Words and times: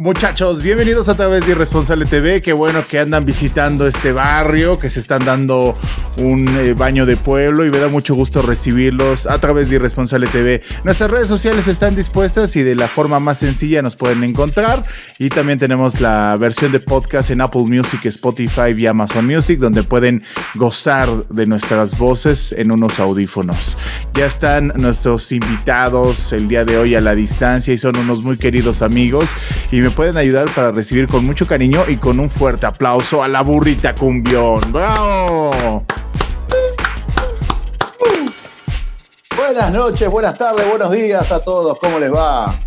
Muchachos, 0.00 0.62
bienvenidos 0.62 1.08
a 1.08 1.16
través 1.16 1.44
de 1.44 1.50
Irresponsable 1.50 2.06
TV. 2.06 2.40
Qué 2.40 2.52
bueno 2.52 2.86
que 2.88 3.00
andan 3.00 3.26
visitando 3.26 3.84
este 3.84 4.12
barrio, 4.12 4.78
que 4.78 4.88
se 4.90 5.00
están 5.00 5.24
dando 5.24 5.76
un 6.16 6.46
eh, 6.56 6.72
baño 6.74 7.04
de 7.04 7.16
pueblo 7.16 7.66
y 7.66 7.70
me 7.72 7.78
da 7.78 7.88
mucho 7.88 8.14
gusto 8.14 8.40
recibirlos 8.40 9.26
a 9.26 9.40
través 9.40 9.68
de 9.70 9.74
Irresponsable 9.74 10.28
TV. 10.28 10.62
Nuestras 10.84 11.10
redes 11.10 11.26
sociales 11.26 11.66
están 11.66 11.96
dispuestas 11.96 12.54
y 12.54 12.62
de 12.62 12.76
la 12.76 12.86
forma 12.86 13.18
más 13.18 13.38
sencilla 13.38 13.82
nos 13.82 13.96
pueden 13.96 14.22
encontrar. 14.22 14.84
Y 15.18 15.30
también 15.30 15.58
tenemos 15.58 16.00
la 16.00 16.36
versión 16.36 16.70
de 16.70 16.78
podcast 16.78 17.30
en 17.30 17.40
Apple 17.40 17.62
Music, 17.62 18.04
Spotify 18.04 18.70
y 18.76 18.86
Amazon 18.86 19.26
Music, 19.26 19.58
donde 19.58 19.82
pueden 19.82 20.22
gozar 20.54 21.26
de 21.28 21.46
nuestras 21.46 21.98
voces 21.98 22.52
en 22.52 22.70
unos 22.70 23.00
audífonos. 23.00 23.76
Ya 24.14 24.26
están 24.26 24.72
nuestros 24.76 25.32
invitados 25.32 26.32
el 26.32 26.46
día 26.46 26.64
de 26.64 26.78
hoy 26.78 26.94
a 26.94 27.00
la 27.00 27.16
distancia 27.16 27.74
y 27.74 27.78
son 27.78 27.96
unos 27.96 28.22
muy 28.22 28.36
queridos 28.36 28.80
amigos. 28.82 29.34
Pueden 29.90 30.16
ayudar 30.16 30.48
para 30.54 30.70
recibir 30.70 31.06
con 31.06 31.24
mucho 31.24 31.46
cariño 31.46 31.84
y 31.88 31.96
con 31.96 32.20
un 32.20 32.28
fuerte 32.28 32.66
aplauso 32.66 33.22
a 33.22 33.28
la 33.28 33.42
burrita 33.42 33.94
cumbión. 33.94 34.60
¡Bravo! 34.72 35.84
Buenas 39.36 39.72
noches, 39.72 40.10
buenas 40.10 40.36
tardes, 40.36 40.68
buenos 40.68 40.92
días 40.92 41.30
a 41.30 41.40
todos. 41.40 41.78
¿Cómo 41.78 41.98
les 41.98 42.12
va? 42.12 42.60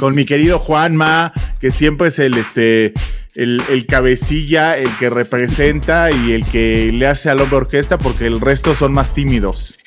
Con 0.00 0.14
mi 0.14 0.24
querido 0.24 0.58
Juanma, 0.58 1.32
que 1.60 1.70
siempre 1.70 2.08
es 2.08 2.18
el 2.18 2.36
este. 2.36 2.94
El, 3.34 3.62
el, 3.70 3.86
cabecilla, 3.86 4.76
el 4.76 4.90
que 4.98 5.10
representa 5.10 6.10
y 6.10 6.32
el 6.32 6.44
que 6.44 6.90
le 6.92 7.06
hace 7.06 7.30
al 7.30 7.40
hombre 7.40 7.58
orquesta 7.58 7.96
porque 7.96 8.26
el 8.26 8.40
resto 8.40 8.74
son 8.74 8.92
más 8.92 9.14
tímidos. 9.14 9.78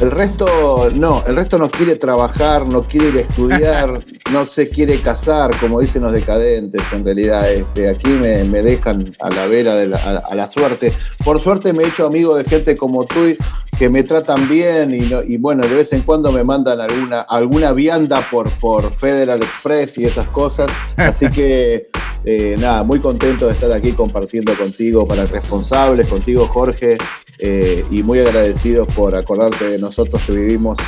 El 0.00 0.12
resto 0.12 0.90
no, 0.94 1.24
el 1.26 1.34
resto 1.34 1.58
no 1.58 1.68
quiere 1.68 1.96
trabajar, 1.96 2.66
no 2.66 2.82
quiere 2.82 3.08
ir 3.08 3.16
a 3.16 3.20
estudiar, 3.20 4.04
no 4.32 4.44
se 4.44 4.68
quiere 4.68 5.02
casar, 5.02 5.50
como 5.58 5.80
dicen 5.80 6.02
los 6.02 6.12
decadentes, 6.12 6.80
en 6.92 7.04
realidad. 7.04 7.52
Este, 7.52 7.88
aquí 7.88 8.10
me, 8.10 8.62
dejan 8.62 9.12
a 9.18 9.28
la 9.30 9.46
vera 9.46 9.74
de 9.74 9.88
la, 9.88 9.98
a, 9.98 10.34
la 10.36 10.46
suerte. 10.46 10.92
Por 11.24 11.40
suerte 11.40 11.72
me 11.72 11.82
he 11.82 11.88
hecho 11.88 12.06
amigo 12.06 12.36
de 12.36 12.44
gente 12.44 12.76
como 12.76 13.06
tú 13.06 13.34
que 13.76 13.88
me 13.88 14.04
tratan 14.04 14.48
bien 14.48 14.92
y, 14.92 15.32
y, 15.32 15.36
bueno, 15.36 15.66
de 15.66 15.74
vez 15.74 15.92
en 15.92 16.02
cuando 16.02 16.32
me 16.32 16.42
mandan 16.44 16.80
alguna, 16.80 17.22
alguna 17.22 17.72
vianda 17.72 18.20
por, 18.30 18.48
por 18.60 18.92
Federal 18.94 19.38
Express 19.38 19.98
y 19.98 20.04
esas 20.04 20.28
cosas. 20.28 20.70
Así 20.96 21.28
que 21.28 21.88
eh, 22.24 22.54
nada, 22.58 22.82
muy 22.82 23.00
contento 23.00 23.46
de 23.46 23.52
estar 23.52 23.70
aquí 23.72 23.92
compartiendo 23.92 24.52
contigo 24.54 25.06
para 25.06 25.26
responsables, 25.26 26.08
contigo 26.08 26.46
Jorge, 26.46 26.98
eh, 27.38 27.84
y 27.90 28.02
muy 28.02 28.18
agradecidos 28.20 28.92
por 28.94 29.14
acordarte 29.14 29.64
de 29.68 29.78
nosotros 29.78 30.22
que 30.22 30.32
vivimos 30.32 30.78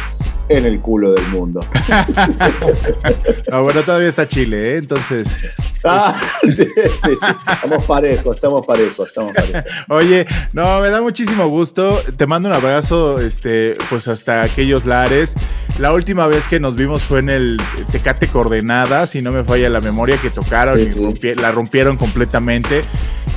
en 0.49 0.67
el 0.67 0.81
culo 0.81 1.13
del 1.13 1.27
mundo. 1.29 1.61
no, 3.51 3.63
bueno, 3.63 3.83
todavía 3.83 4.09
está 4.09 4.27
Chile, 4.27 4.75
¿eh? 4.75 4.77
entonces. 4.79 5.39
Ah, 5.85 6.21
estamos 6.43 7.85
parejos, 7.85 8.37
estamos 8.37 8.67
parejos, 8.67 9.09
estamos 9.09 9.33
parejos. 9.33 9.65
Oye, 9.89 10.27
no, 10.53 10.81
me 10.81 10.91
da 10.91 11.01
muchísimo 11.01 11.49
gusto. 11.49 12.03
Te 12.17 12.27
mando 12.27 12.49
un 12.49 12.55
abrazo, 12.55 13.21
este, 13.21 13.77
pues 13.89 14.09
hasta 14.09 14.43
aquellos 14.43 14.85
lares. 14.85 15.35
La 15.79 15.93
última 15.93 16.27
vez 16.27 16.47
que 16.47 16.61
nos 16.61 16.77
vimos 16.77 17.03
fue 17.03 17.21
en 17.21 17.31
el 17.31 17.57
Tecate 17.91 18.29
Coordenada, 18.29 19.07
si 19.07 19.23
no 19.23 19.33
me 19.33 19.45
falla 19.45 19.71
la 19.71 19.81
memoria, 19.81 20.19
que 20.19 20.31
tocaron 20.31 20.79
y 20.79 21.35
la 21.35 21.51
rompieron 21.53 21.97
completamente. 21.97 22.85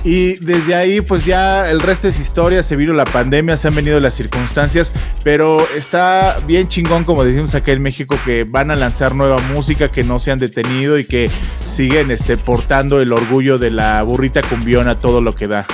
Y 0.04 0.36
desde 0.40 0.75
ahí, 0.75 1.00
pues 1.00 1.24
ya 1.24 1.70
el 1.72 1.80
resto 1.80 2.10
es 2.10 2.20
historia. 2.20 2.62
Se 2.62 2.75
vino 2.75 2.92
la 2.92 3.06
pandemia, 3.06 3.56
se 3.56 3.70
han 3.70 3.75
venido 3.75 4.00
las 4.02 4.14
circunstancias, 4.14 4.92
pero 5.24 5.58
está 5.78 6.40
bien 6.46 6.68
chingón, 6.68 7.06
como 7.06 7.24
decimos 7.24 7.56
acá 7.56 7.72
en 7.72 7.81
México, 7.81 8.18
que 8.25 8.44
van 8.44 8.70
a 8.70 8.75
lanzar 8.75 9.16
nueva 9.16 9.38
música, 9.54 9.90
que 9.90 10.04
no 10.04 10.20
se 10.20 10.31
han 10.31 10.40
detenido 10.40 11.00
y 11.00 11.06
que 11.06 11.30
siguen 11.68 12.12
este, 12.12 12.33
portando 12.38 13.02
el 13.02 13.12
orgullo 13.14 13.58
de 13.58 13.72
la 13.72 14.02
burrita 14.04 14.42
cumbiona 14.42 14.96
todo 14.96 15.22
lo 15.22 15.34
que 15.34 15.48
da. 15.48 15.66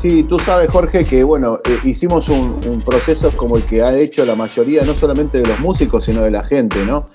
Sí, 0.00 0.24
tú 0.24 0.38
sabes, 0.38 0.70
Jorge, 0.70 1.04
que 1.04 1.24
bueno, 1.24 1.60
eh, 1.64 1.78
hicimos 1.84 2.28
un, 2.28 2.82
proceso 2.84 3.30
como 3.36 3.56
el 3.56 3.64
que 3.64 3.82
ha 3.82 3.96
hecho 3.96 4.24
la 4.24 4.34
mayoría, 4.34 4.82
no 4.84 4.94
solamente 4.94 5.38
de 5.38 5.48
los 5.48 5.58
músicos, 5.60 6.04
sino 6.04 6.22
de 6.22 6.30
la 6.30 6.44
gente, 6.44 6.84
¿no? 6.84 7.08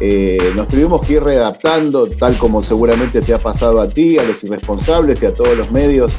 Eh, 0.00 0.52
nos 0.54 0.68
tuvimos 0.68 1.04
que 1.04 1.14
ir 1.14 1.22
readaptando, 1.22 2.06
tal 2.06 2.38
como 2.38 2.62
seguramente 2.62 3.20
te 3.20 3.34
ha 3.34 3.38
pasado 3.38 3.80
a 3.80 3.88
ti, 3.88 4.18
a 4.18 4.22
los 4.22 4.42
irresponsables 4.44 5.22
y 5.22 5.26
a 5.26 5.34
todos 5.34 5.58
los 5.58 5.70
medios. 5.72 6.12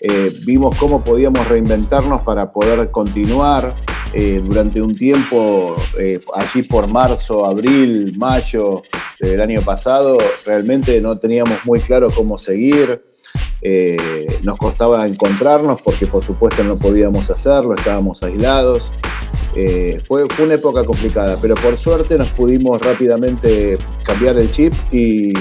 Eh, 0.00 0.32
vimos 0.44 0.76
cómo 0.76 1.04
podíamos 1.04 1.46
reinventarnos 1.48 2.22
para 2.22 2.50
poder 2.52 2.90
continuar 2.90 3.74
durante 4.14 4.80
un 4.80 4.96
tiempo, 4.96 5.76
allí 6.34 6.62
por 6.62 6.86
marzo, 6.86 7.44
abril, 7.44 8.14
mayo 8.16 8.82
del 9.20 9.40
año 9.40 9.62
pasado, 9.62 10.16
realmente 10.44 11.00
no 11.00 11.18
teníamos 11.18 11.64
muy 11.64 11.80
claro 11.80 12.08
cómo 12.14 12.38
seguir. 12.38 13.02
Eh, 13.62 14.26
nos 14.44 14.58
costaba 14.58 15.06
encontrarnos 15.06 15.80
porque 15.80 16.06
por 16.06 16.24
supuesto 16.24 16.62
no 16.62 16.78
podíamos 16.78 17.30
hacerlo, 17.30 17.74
estábamos 17.74 18.22
aislados. 18.22 18.90
Eh, 19.56 20.00
fue, 20.06 20.24
una 20.38 20.54
época 20.54 20.84
complicada, 20.84 21.38
pero 21.40 21.54
por 21.54 21.76
suerte 21.78 22.16
nos 22.16 22.28
pudimos 22.28 22.80
rápidamente 22.80 23.78
cambiar 24.04 24.38
el 24.38 24.50
chip 24.52 24.74
y, 24.92 25.32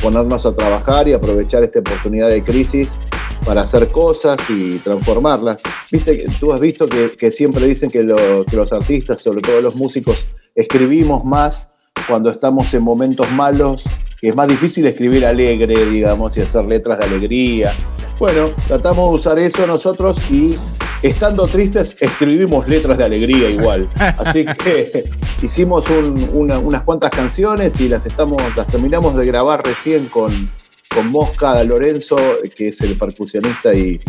ponernos 0.00 0.46
a 0.46 0.54
trabajar 0.54 1.08
y 1.08 1.12
aprovechar 1.12 1.62
esta 1.62 1.80
oportunidad 1.80 2.28
de 2.28 2.42
crisis 2.42 2.98
para 3.44 3.62
hacer 3.62 3.88
cosas 3.88 4.38
y 4.48 4.78
transformarlas. 4.78 5.58
Viste, 5.90 6.26
tú 6.40 6.52
has 6.52 6.60
visto 6.60 6.86
que, 6.88 7.32
siempre 7.32 7.66
dicen 7.66 7.90
que, 7.90 8.00
que 8.00 8.56
los 8.56 8.72
artistas, 8.72 9.20
sobre 9.20 9.40
todo 9.40 9.60
los 9.60 9.74
músicos, 9.74 10.24
escribimos 10.54 11.24
más 11.24 11.70
cuando 12.06 12.30
estamos 12.30 12.72
en 12.74 12.82
momentos 12.82 13.30
malos 13.32 13.84
es 14.28 14.34
más 14.34 14.48
difícil 14.48 14.86
escribir 14.86 15.26
alegre, 15.26 15.74
digamos, 15.86 16.36
y 16.36 16.40
hacer 16.40 16.64
letras 16.64 16.98
de 16.98 17.04
alegría. 17.04 17.74
Bueno, 18.18 18.50
tratamos 18.66 19.10
de 19.10 19.16
usar 19.16 19.38
eso 19.38 19.66
nosotros 19.66 20.16
y 20.30 20.56
estando 21.02 21.46
tristes 21.46 21.96
escribimos 22.00 22.66
letras 22.66 22.96
de 22.96 23.04
alegría 23.04 23.50
igual. 23.50 23.88
Así 23.98 24.44
que 24.44 25.04
hicimos 25.42 25.84
unas 26.32 26.82
cuantas 26.82 27.10
canciones 27.10 27.78
y 27.80 27.88
las, 27.88 28.06
estamos, 28.06 28.40
las 28.56 28.66
terminamos 28.66 29.16
de 29.16 29.26
grabar 29.26 29.62
recién 29.64 30.06
con, 30.06 30.50
con 30.94 31.10
Mosca 31.10 31.62
Lorenzo, 31.64 32.16
que 32.54 32.68
es 32.68 32.80
el 32.82 32.96
percusionista 32.96 33.74
y, 33.74 34.00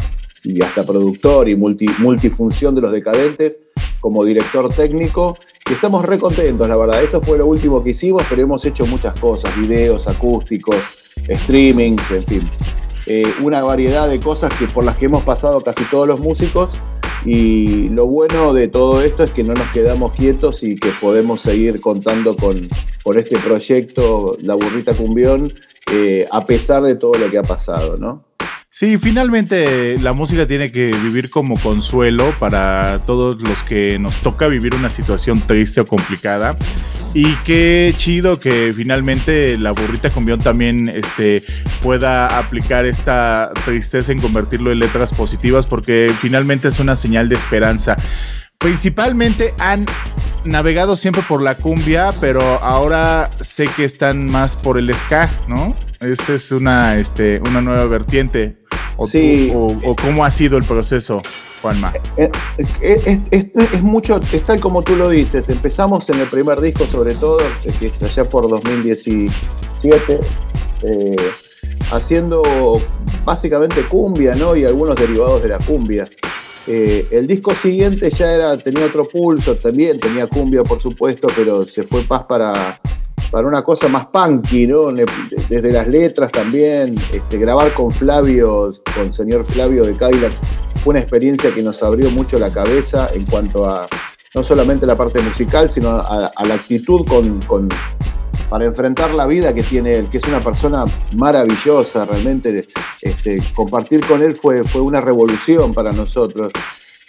hasta 0.63 0.85
productor 0.85 1.49
y 1.49 1.55
multifunción 1.55 2.75
de 2.75 2.81
los 2.81 2.91
decadentes 2.91 3.59
como 3.99 4.23
director 4.23 4.69
técnico 4.69 5.35
y 5.67 5.73
estamos 5.73 6.05
re 6.05 6.19
contentos, 6.19 6.69
la 6.69 6.75
verdad. 6.75 7.01
Eso 7.03 7.19
fue 7.21 7.39
lo 7.39 7.47
último 7.47 7.83
que 7.83 7.89
hicimos, 7.89 8.23
pero 8.29 8.43
hemos 8.43 8.63
hecho 8.63 8.85
muchas 8.85 9.19
cosas, 9.19 9.59
videos, 9.59 10.07
acústicos, 10.07 10.75
streamings, 11.27 12.11
en 12.11 12.23
fin. 12.23 12.49
Eh, 13.07 13.25
una 13.41 13.63
variedad 13.63 14.07
de 14.07 14.19
cosas 14.19 14.53
que, 14.59 14.67
por 14.67 14.85
las 14.85 14.97
que 14.97 15.05
hemos 15.05 15.23
pasado 15.23 15.61
casi 15.61 15.83
todos 15.85 16.07
los 16.07 16.19
músicos 16.19 16.69
y 17.25 17.89
lo 17.89 18.05
bueno 18.05 18.53
de 18.53 18.67
todo 18.67 19.01
esto 19.01 19.23
es 19.23 19.31
que 19.31 19.43
no 19.43 19.53
nos 19.53 19.67
quedamos 19.69 20.11
quietos 20.13 20.61
y 20.61 20.75
que 20.75 20.89
podemos 21.01 21.41
seguir 21.41 21.81
contando 21.81 22.37
con, 22.37 22.67
con 23.01 23.17
este 23.17 23.39
proyecto, 23.39 24.37
La 24.41 24.53
Burrita 24.53 24.93
Cumbión, 24.93 25.51
eh, 25.91 26.27
a 26.31 26.45
pesar 26.45 26.83
de 26.83 26.95
todo 26.95 27.13
lo 27.13 27.29
que 27.29 27.37
ha 27.37 27.43
pasado, 27.43 27.97
¿no? 27.97 28.23
Sí, 28.77 28.97
finalmente 28.97 29.97
la 29.99 30.11
música 30.11 30.45
tiene 30.45 30.69
que 30.69 30.87
vivir 30.87 31.29
como 31.29 31.57
consuelo 31.57 32.33
para 32.39 32.99
todos 33.05 33.39
los 33.41 33.63
que 33.63 33.97
nos 33.99 34.21
toca 34.21 34.47
vivir 34.47 34.75
una 34.75 34.89
situación 34.89 35.39
triste 35.47 35.79
o 35.79 35.87
complicada. 35.87 36.57
Y 37.13 37.33
qué 37.45 37.93
chido 37.95 38.41
que 38.41 38.73
finalmente 38.75 39.57
la 39.57 39.71
burrita 39.71 40.09
cumbión 40.09 40.39
también 40.39 40.89
este, 40.89 41.41
pueda 41.81 42.37
aplicar 42.37 42.85
esta 42.85 43.51
tristeza 43.63 44.11
en 44.11 44.19
convertirlo 44.19 44.73
en 44.73 44.79
letras 44.79 45.13
positivas 45.13 45.65
porque 45.65 46.11
finalmente 46.19 46.67
es 46.67 46.77
una 46.77 46.97
señal 46.97 47.29
de 47.29 47.35
esperanza. 47.35 47.95
Principalmente 48.57 49.53
han 49.57 49.85
navegado 50.45 50.95
siempre 50.95 51.21
por 51.27 51.41
la 51.41 51.55
cumbia, 51.55 52.13
pero 52.21 52.41
ahora 52.63 53.31
sé 53.41 53.67
que 53.75 53.83
están 53.83 54.25
más 54.25 54.55
por 54.55 54.77
el 54.77 54.93
ska, 54.93 55.29
¿no? 55.47 55.75
Esa 55.99 56.33
es 56.35 56.51
una, 56.51 56.97
este, 56.97 57.39
una 57.41 57.61
nueva 57.61 57.85
vertiente. 57.85 58.57
O, 58.97 59.07
Sí. 59.07 59.51
o, 59.53 59.75
o 59.83 59.95
cómo 59.95 60.23
ha 60.23 60.31
sido 60.31 60.57
el 60.57 60.63
proceso, 60.63 61.21
Juanma. 61.61 61.91
Eh, 62.15 62.29
Es, 62.57 63.05
es- 63.07 63.19
es- 63.31 63.47
es 63.73 63.81
mucho, 63.83 64.19
es 64.31 64.45
tal 64.45 64.59
como 64.61 64.83
tú 64.83 64.95
lo 64.95 65.09
dices. 65.09 65.49
Empezamos 65.49 66.07
en 66.09 66.21
el 66.21 66.27
primer 66.27 66.61
disco, 66.61 66.85
sobre 66.85 67.13
todo, 67.15 67.39
eh, 67.41 67.73
que 67.77 67.87
es 67.87 68.01
allá 68.01 68.23
por 68.29 68.47
2017, 68.47 70.19
eh, 70.83 71.15
haciendo 71.91 72.41
básicamente 73.25 73.81
cumbia, 73.83 74.33
¿no? 74.35 74.55
Y 74.55 74.63
algunos 74.65 74.95
derivados 74.95 75.41
de 75.43 75.49
la 75.49 75.57
cumbia. 75.57 76.07
Eh, 76.67 77.07
el 77.11 77.27
disco 77.27 77.53
siguiente 77.53 78.09
ya 78.09 78.31
era, 78.33 78.57
tenía 78.57 78.85
otro 78.85 79.07
pulso 79.07 79.55
también, 79.55 79.99
tenía 79.99 80.27
cumbia, 80.27 80.63
por 80.63 80.81
supuesto, 80.81 81.27
pero 81.35 81.63
se 81.63 81.83
fue 81.83 82.03
más 82.09 82.23
para, 82.23 82.79
para 83.31 83.47
una 83.47 83.63
cosa 83.63 83.87
más 83.87 84.07
punky, 84.07 84.65
¿no? 84.65 84.91
Desde 84.91 85.71
las 85.71 85.87
letras 85.87 86.31
también. 86.31 86.95
Este, 87.13 87.37
grabar 87.37 87.71
con 87.73 87.91
Flavio, 87.91 88.73
con 88.95 89.13
señor 89.13 89.45
Flavio 89.45 89.83
de 89.83 89.95
Cadillac, 89.95 90.33
fue 90.83 90.91
una 90.91 90.99
experiencia 91.01 91.51
que 91.53 91.61
nos 91.61 91.81
abrió 91.83 92.09
mucho 92.09 92.39
la 92.39 92.51
cabeza 92.51 93.09
en 93.13 93.25
cuanto 93.25 93.69
a 93.69 93.87
no 94.33 94.43
solamente 94.43 94.85
la 94.85 94.97
parte 94.97 95.21
musical, 95.21 95.71
sino 95.71 95.91
a, 95.91 96.31
la 96.45 96.53
actitud 96.53 97.05
con- 97.07 97.69
para 98.49 98.65
enfrentar 98.65 99.11
la 99.13 99.25
vida 99.25 99.53
que 99.53 99.63
tiene 99.63 99.95
él, 99.95 100.09
que 100.09 100.17
es 100.17 100.27
una 100.27 100.39
persona 100.39 100.85
maravillosa, 101.15 102.05
realmente 102.05 102.67
este, 103.01 103.37
compartir 103.53 104.05
con 104.05 104.21
él 104.21 104.35
fue, 104.35 104.63
fue 104.63 104.81
una 104.81 105.01
revolución 105.01 105.73
para 105.73 105.91
nosotros. 105.91 106.51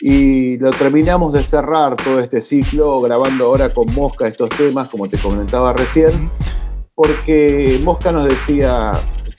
Y 0.01 0.59
lo 0.59 0.71
terminamos 0.71 1.33
de 1.33 1.43
cerrar 1.43 1.97
todo 1.97 2.21
este 2.21 2.43
ciclo 2.43 3.01
grabando 3.01 3.47
ahora 3.47 3.71
con 3.71 3.93
Mosca 3.95 4.27
estos 4.27 4.51
temas, 4.51 4.89
como 4.89 5.09
te 5.09 5.19
comentaba 5.19 5.73
recién, 5.73 6.31
porque 6.95 7.81
Mosca 7.83 8.13
nos 8.13 8.27
decía, 8.27 8.93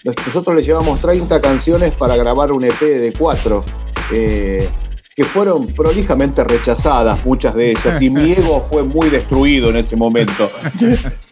nosotros 0.03 0.55
le 0.55 0.63
llevamos 0.63 0.99
30 1.01 1.41
canciones 1.41 1.93
para 1.95 2.15
grabar 2.15 2.51
un 2.51 2.63
EP 2.63 2.79
de 2.79 3.13
cuatro, 3.17 3.63
eh, 4.11 4.69
que 5.17 5.23
fueron 5.23 5.65
prolijamente 5.73 6.43
rechazadas, 6.43 7.25
muchas 7.25 7.55
de 7.55 7.71
ellas, 7.71 7.99
y 7.99 8.11
mi 8.11 8.31
ego 8.33 8.63
fue 8.69 8.83
muy 8.83 9.09
destruido 9.09 9.71
en 9.71 9.77
ese 9.77 9.95
momento. 9.95 10.47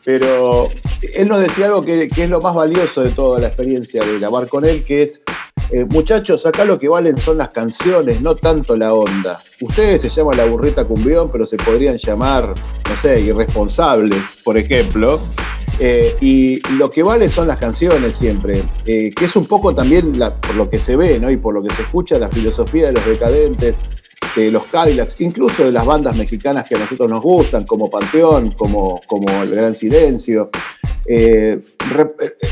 Pero 0.04 0.70
él 1.14 1.28
nos 1.28 1.40
decía 1.42 1.68
algo 1.68 1.86
que, 1.86 2.08
que 2.08 2.24
es 2.24 2.30
lo 2.30 2.42
más 2.42 2.56
valioso 2.56 3.04
de 3.04 3.12
toda 3.12 3.40
la 3.40 3.46
experiencia 3.46 4.04
de 4.04 4.18
grabar 4.18 4.48
con 4.48 4.66
él, 4.66 4.84
que 4.84 5.04
es, 5.04 5.22
eh, 5.72 5.86
muchachos, 5.90 6.46
acá 6.46 6.64
lo 6.64 6.78
que 6.78 6.88
valen 6.88 7.18
son 7.18 7.38
las 7.38 7.50
canciones, 7.50 8.22
no 8.22 8.36
tanto 8.36 8.76
la 8.76 8.94
onda. 8.94 9.40
Ustedes 9.62 10.02
se 10.02 10.10
llaman 10.10 10.38
la 10.38 10.46
burrita 10.46 10.86
cumbión, 10.86 11.32
pero 11.32 11.46
se 11.46 11.58
podrían 11.58 11.98
llamar, 11.98 12.54
no 12.88 12.96
sé, 13.02 13.22
irresponsables, 13.22 14.42
por 14.44 14.58
ejemplo. 14.58 15.20
Eh, 15.80 16.16
y 16.22 16.60
lo 16.78 16.90
que 16.90 17.04
vale 17.04 17.28
son 17.28 17.48
las 17.48 17.58
canciones 17.58 18.16
siempre, 18.16 18.64
eh, 18.86 19.12
que 19.14 19.26
es 19.26 19.36
un 19.36 19.46
poco 19.46 19.74
también, 19.76 20.14
por 20.14 20.56
lo 20.56 20.70
que 20.70 20.78
se 20.78 20.96
ve 20.96 21.20
¿no? 21.20 21.30
y 21.30 21.36
por 21.36 21.54
lo 21.54 21.62
que 21.62 21.74
se 21.74 21.82
escucha, 21.82 22.18
la 22.18 22.30
filosofía 22.30 22.88
de 22.88 22.94
los 22.94 23.06
decadentes, 23.06 23.76
de 24.36 24.52
los 24.52 24.64
Cadillacs, 24.66 25.20
incluso 25.20 25.66
de 25.66 25.72
las 25.72 25.86
bandas 25.86 26.16
mexicanas 26.16 26.66
que 26.68 26.76
a 26.76 26.80
nosotros 26.80 27.10
nos 27.10 27.22
gustan, 27.22 27.66
como 27.66 27.90
Panteón, 27.90 28.52
como, 28.52 29.02
como 29.08 29.28
El 29.44 29.52
Gran 29.52 29.76
Silencio. 29.76 30.50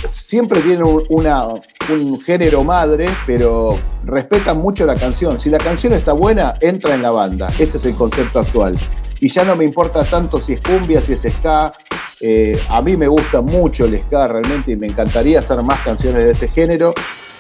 Siempre 0.10 0.60
tienen 0.62 0.84
un, 0.88 1.04
una- 1.10 1.48
un 1.48 2.22
género 2.22 2.64
madre, 2.64 3.06
pero 3.26 3.76
respetan 4.06 4.58
mucho 4.58 4.86
la 4.86 4.96
canción. 4.96 5.40
Si 5.40 5.50
la 5.50 5.58
canción 5.58 5.94
está 5.94 6.14
buena, 6.14 6.56
entra 6.62 6.96
en 6.96 7.02
la 7.02 7.12
banda. 7.12 7.50
Ese 7.60 7.78
es 7.78 7.86
el 7.86 7.96
concepto 7.96 8.40
actual. 8.40 8.76
Y 9.20 9.30
ya 9.30 9.44
no 9.44 9.56
me 9.56 9.64
importa 9.66 10.04
tanto 10.04 10.42
si 10.42 10.54
es 10.54 10.62
cumbia, 10.62 11.00
si 11.02 11.14
es 11.14 11.22
ska. 11.30 11.74
Eh, 12.22 12.58
a 12.70 12.82
mí 12.82 12.96
me 12.96 13.08
gusta 13.08 13.42
mucho 13.42 13.86
el 13.86 14.00
ska 14.00 14.28
realmente 14.30 14.72
y 14.72 14.76
me 14.78 14.88
encantaría 14.88 15.40
hacer 15.40 15.62
más 15.62 15.80
canciones 15.82 16.24
de 16.24 16.32
ese 16.32 16.48
género, 16.48 16.94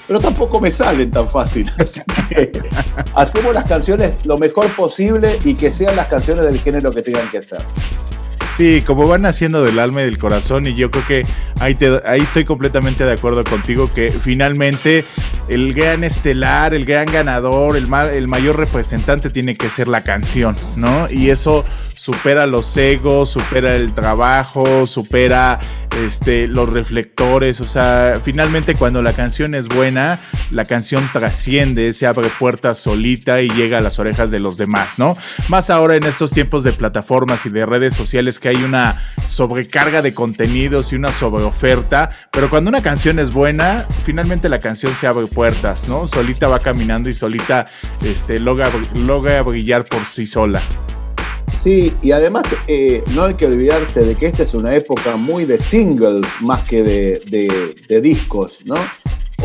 pero 0.08 0.20
tampoco 0.20 0.60
me 0.60 0.72
salen 0.74 1.10
tan 1.10 1.30
fácil. 1.30 1.72
Hacemos 3.16 3.54
las 3.54 3.64
canciones 3.70 4.14
lo 4.26 4.38
mejor 4.38 4.68
posible 4.76 5.40
y 5.46 5.54
que 5.56 5.72
sean 5.72 5.96
las 5.96 6.08
canciones 6.08 6.46
del 6.46 6.60
género 6.60 6.92
que 6.92 7.02
tengan 7.02 7.30
que 7.32 7.42
ser. 7.42 7.62
Sí, 8.56 8.84
como 8.86 9.08
van 9.08 9.26
haciendo 9.26 9.64
del 9.64 9.80
alma 9.80 10.04
y 10.04 10.06
del 10.06 10.20
corazón, 10.20 10.68
y 10.68 10.76
yo 10.76 10.92
creo 10.92 11.04
que 11.08 11.24
ahí, 11.60 11.76
estoy 12.22 12.46
completamente 12.46 13.04
de 13.04 13.12
acuerdo 13.12 13.44
contigo, 13.44 13.92
que 13.92 14.12
finalmente 14.12 15.06
el 15.48 15.74
gran 15.74 16.04
estelar, 16.04 16.76
el 16.76 16.86
gran 16.86 17.08
ganador, 17.08 17.76
el 17.76 17.88
mayor 18.28 18.58
representante 18.58 19.32
tiene 19.32 19.56
que 19.56 19.70
ser 19.70 19.88
la 19.88 20.04
canción, 20.04 20.56
¿no? 20.76 21.10
Y 21.10 21.32
eso 21.32 21.66
supera 21.96 22.48
los 22.48 22.76
egos, 22.78 23.30
supera 23.32 23.76
el 23.76 23.94
trabajo, 23.94 24.86
supera 24.88 25.60
este, 26.06 26.48
los 26.48 26.70
reflectores, 26.70 27.62
o 27.62 27.66
sea, 27.66 28.20
finalmente 28.24 28.74
cuando 28.74 29.02
la 29.02 29.14
canción 29.14 29.56
es 29.56 29.68
buena, 29.68 30.20
la 30.52 30.66
canción 30.66 31.08
trasciende, 31.12 31.94
se 31.94 32.08
abre 32.08 32.30
puertas 32.40 32.80
solita 32.80 33.42
y 33.42 33.50
llega 33.50 33.78
a 33.78 33.82
las 33.82 34.00
orejas 34.00 34.32
de 34.32 34.40
los 34.40 34.58
demás, 34.58 34.98
¿no? 34.98 35.16
Más 35.50 35.70
ahora 35.70 35.96
en 35.96 36.04
estos 36.04 36.32
tiempos 36.32 36.64
de 36.64 36.74
plataformas 36.74 37.46
y 37.46 37.50
de 37.50 37.66
redes 37.66 37.94
sociales 37.94 38.40
que 38.44 38.50
hay 38.50 38.62
una 38.62 38.94
sobrecarga 39.26 40.02
de 40.02 40.14
contenidos 40.14 40.92
y 40.92 40.98
una 40.98 41.14
sobreoferta, 41.14 42.10
pero 42.30 42.50
cuando 42.50 42.68
una 42.70 42.82
canción 42.84 43.18
es 43.20 43.32
buena, 43.32 43.88
finalmente 44.04 44.50
la 44.50 44.60
canción 44.60 44.92
se 44.94 45.08
abre 45.08 45.28
puertas, 45.28 45.88
¿no? 45.88 46.08
Solita 46.08 46.50
va 46.50 46.60
caminando 46.60 47.10
y 47.10 47.14
solita 47.14 47.68
este, 48.04 48.42
logra, 48.42 48.70
brillar 49.44 49.86
por 49.86 50.02
sí 50.04 50.28
sola. 50.28 50.62
Sí, 51.64 51.94
y 52.02 52.12
además 52.12 52.44
eh, 52.68 53.02
no 53.14 53.24
hay 53.24 53.36
que 53.36 53.46
olvidarse 53.46 54.02
de 54.02 54.14
que 54.16 54.26
esta 54.28 54.44
es 54.44 54.54
una 54.54 54.76
época 54.76 55.16
muy 55.16 55.46
de 55.46 55.62
singles 55.62 56.28
más 56.42 56.62
que 56.64 56.84
de, 56.84 57.22
de- 57.30 57.76
de 57.88 58.02
discos, 58.02 58.58
¿no? 58.66 58.76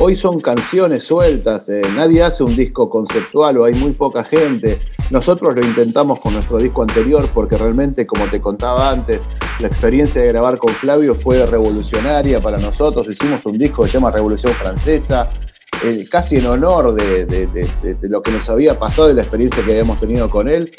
Hoy 0.00 0.15
son 0.15 0.39
canciones 0.39 1.03
sueltas, 1.03 1.69
eh, 1.69 1.81
nadie 1.97 2.23
hace 2.23 2.45
un 2.45 2.55
disco 2.55 2.89
conceptual 2.89 3.59
o 3.59 3.65
hay 3.65 3.75
muy 3.75 3.91
poca 3.91 4.23
gente. 4.23 4.79
Nosotros 5.11 5.56
lo 5.56 5.67
intentamos 5.67 6.21
con 6.21 6.35
nuestro 6.35 6.59
disco 6.59 6.83
anterior 6.83 7.29
porque 7.35 7.59
realmente, 7.59 8.06
como 8.06 8.25
te 8.27 8.41
contaba 8.41 8.91
antes, 8.91 9.23
la 9.59 9.67
experiencia 9.67 10.23
de 10.23 10.29
grabar 10.29 10.56
con 10.59 10.73
Flavio 10.73 11.17
fue 11.17 11.45
revolucionaria 11.45 12.41
para 12.41 12.59
nosotros. 12.59 13.09
Hicimos 13.09 13.45
un 13.45 13.59
disco 13.59 13.83
que 13.83 13.89
se 13.89 13.95
llama 13.95 14.12
Revolución 14.12 14.53
Francesa, 14.53 15.31
eh, 15.85 16.06
casi 16.09 16.37
en 16.37 16.47
honor 16.47 16.95
de, 16.95 17.49
lo 18.03 18.23
que 18.23 18.31
nos 18.31 18.49
había 18.49 18.79
pasado 18.79 19.11
y 19.11 19.15
la 19.15 19.23
experiencia 19.23 19.65
que 19.65 19.73
habíamos 19.73 19.99
tenido 19.99 20.31
con 20.31 20.49
él. 20.49 20.71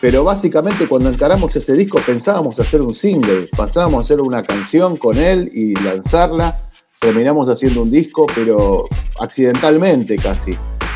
Pero 0.00 0.24
básicamente 0.24 0.88
cuando 0.88 1.10
encaramos 1.10 1.54
ese 1.54 1.74
disco 1.74 1.98
pensábamos 2.06 2.58
hacer 2.58 2.80
un 2.80 2.94
single, 2.94 3.46
pasábamos 3.54 3.98
a 3.98 4.00
hacer 4.04 4.22
una 4.22 4.42
canción 4.42 4.96
con 4.96 5.18
él 5.18 5.50
y 5.52 5.74
lanzarla. 5.74 6.63
Terminamos 7.04 7.46
haciendo 7.50 7.82
un 7.82 7.90
disco, 7.90 8.24
pero 8.34 8.88
accidentalmente 9.20 10.16
casi. 10.16 10.52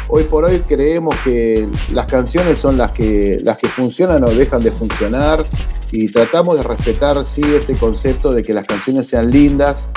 Hoy 0.09 0.25
por 0.25 0.43
hoy 0.47 0.59
creemos 0.67 1.15
que 1.23 1.69
las 1.93 2.07
canciones 2.07 2.59
son 2.59 2.79
las 2.79 2.93
que, 2.93 3.41
las 3.43 3.59
que 3.59 3.69
funcionan 3.69 4.25
o 4.25 4.31
dejan 4.31 4.63
de 4.63 4.71
funcionar 4.71 5.45
y 5.93 6.11
tratamos 6.11 6.57
de 6.57 6.63
respetar 6.63 7.27
sí 7.27 7.43
ese 7.55 7.75
concepto 7.75 8.33
de 8.33 8.43
que 8.43 8.55
las 8.55 8.67
canciones 8.67 9.07
sean 9.07 9.31
lindas, 9.31 9.91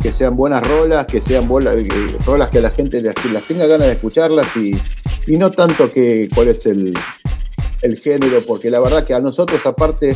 que 0.00 0.12
sean 0.12 0.36
buenas 0.36 0.64
rolas, 0.68 1.06
que 1.06 1.20
sean 1.20 1.48
bola- 1.48 1.74
eh, 1.74 1.88
rolas 2.24 2.50
que 2.50 2.60
la 2.60 2.70
gente 2.70 3.02
las, 3.02 3.16
las 3.32 3.42
tenga 3.42 3.66
ganas 3.66 3.88
de 3.88 3.94
escucharlas 3.94 4.46
y, 4.56 4.70
y 5.26 5.36
no 5.36 5.50
tanto 5.50 5.90
que 5.90 6.28
cuál 6.32 6.46
es 6.46 6.64
el, 6.66 6.96
el 7.82 7.98
género, 7.98 8.38
porque 8.46 8.70
la 8.70 8.78
verdad 8.78 9.04
que 9.04 9.14
a 9.14 9.18
nosotros 9.20 9.66
aparte 9.66 10.10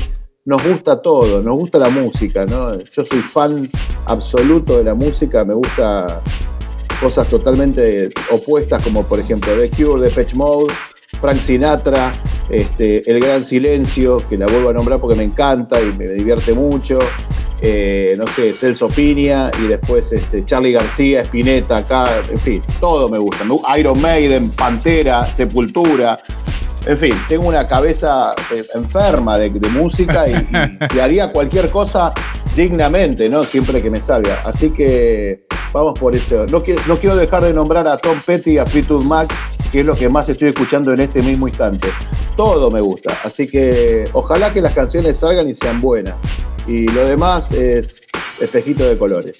nos 0.44 0.62
gusta 0.62 1.00
todo, 1.00 1.40
nos 1.42 1.58
gusta 1.58 1.78
la 1.78 1.88
música, 1.88 2.44
¿no? 2.44 2.78
Yo 2.78 3.04
soy 3.04 3.20
fan 3.20 3.68
absoluto 4.06 4.76
de 4.76 4.84
la 4.84 4.94
música, 4.94 5.44
me 5.44 5.54
gusta 5.54 6.20
cosas 7.00 7.28
totalmente 7.28 8.10
opuestas 8.30 8.82
como 8.82 9.02
por 9.04 9.18
ejemplo 9.18 9.52
The 9.58 9.70
Cure, 9.70 10.02
Depeche 10.02 10.36
Mode, 10.36 10.72
Frank 11.20 11.40
Sinatra, 11.40 12.12
este, 12.50 13.10
El 13.10 13.20
Gran 13.20 13.42
Silencio, 13.42 14.18
que 14.28 14.36
la 14.36 14.46
vuelvo 14.46 14.68
a 14.68 14.72
nombrar 14.74 15.00
porque 15.00 15.16
me 15.16 15.24
encanta 15.24 15.80
y 15.80 15.96
me 15.96 16.08
divierte 16.08 16.52
mucho, 16.52 16.98
eh, 17.62 18.14
no 18.18 18.26
sé, 18.26 18.52
Celso 18.52 18.88
Piña 18.88 19.50
y 19.62 19.68
después 19.68 20.12
este, 20.12 20.44
Charlie 20.44 20.72
García, 20.72 21.22
Spinetta, 21.22 21.78
acá, 21.78 22.04
en 22.30 22.38
fin, 22.38 22.62
todo 22.80 23.08
me 23.08 23.18
gusta. 23.18 23.44
Iron 23.78 23.98
Maiden, 23.98 24.50
Pantera, 24.50 25.22
Sepultura, 25.22 26.20
en 26.86 26.98
fin, 26.98 27.12
tengo 27.28 27.48
una 27.48 27.66
cabeza 27.66 28.34
eh, 28.52 28.64
enferma 28.74 29.38
de, 29.38 29.50
de 29.50 29.68
música 29.70 30.28
y, 30.28 30.32
y- 30.92 30.96
y 30.96 31.00
haría 31.00 31.32
cualquier 31.32 31.70
cosa 31.70 32.12
dignamente, 32.54 33.28
¿no? 33.28 33.42
Siempre 33.42 33.82
que 33.82 33.90
me 33.90 34.00
salga. 34.02 34.40
Así 34.44 34.70
que 34.70 35.44
vamos 35.72 35.98
por 35.98 36.14
eso. 36.14 36.46
No 36.46 36.62
quiero, 36.62 36.82
no 36.86 36.96
quiero 36.98 37.16
dejar 37.16 37.42
de 37.42 37.52
nombrar 37.52 37.86
a 37.88 37.96
Tom 37.96 38.18
Petty 38.24 38.52
y 38.52 38.58
a 38.58 38.66
Fleetwood 38.66 39.04
Mac, 39.04 39.32
que 39.72 39.80
es 39.80 39.86
lo 39.86 39.94
que 39.94 40.08
más 40.08 40.28
estoy 40.28 40.48
escuchando 40.50 40.92
en 40.92 41.00
este 41.00 41.20
mismo 41.22 41.48
instante. 41.48 41.88
Todo 42.36 42.70
me 42.70 42.80
gusta. 42.80 43.12
Así 43.24 43.48
que 43.48 44.08
ojalá 44.12 44.52
que 44.52 44.60
las 44.60 44.72
canciones 44.74 45.18
salgan 45.18 45.48
y 45.48 45.54
sean 45.54 45.80
buenas. 45.80 46.14
Y 46.66 46.86
lo 46.88 47.04
demás 47.06 47.52
es 47.52 48.00
espejito 48.40 48.88
de 48.88 48.96
colores. 48.98 49.34